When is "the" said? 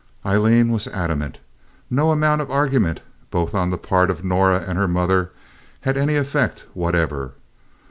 3.69-3.77